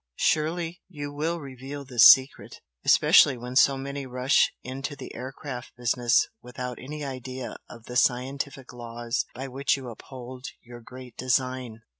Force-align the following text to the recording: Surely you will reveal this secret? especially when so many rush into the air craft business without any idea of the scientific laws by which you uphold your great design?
Surely 0.17 0.81
you 0.89 1.13
will 1.13 1.39
reveal 1.39 1.85
this 1.85 2.05
secret? 2.07 2.55
especially 2.83 3.37
when 3.37 3.55
so 3.55 3.77
many 3.77 4.07
rush 4.07 4.51
into 4.63 4.95
the 4.95 5.13
air 5.13 5.31
craft 5.31 5.73
business 5.77 6.27
without 6.41 6.79
any 6.81 7.05
idea 7.05 7.55
of 7.69 7.83
the 7.85 7.95
scientific 7.95 8.73
laws 8.73 9.25
by 9.35 9.47
which 9.47 9.77
you 9.77 9.89
uphold 9.91 10.47
your 10.63 10.81
great 10.81 11.15
design? 11.17 11.81